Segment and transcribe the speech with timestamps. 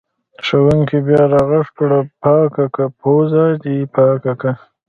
[0.45, 1.91] ښوونکي بیا راغږ کړ:
[2.21, 4.51] پاکه که پوزه دې پاکه که!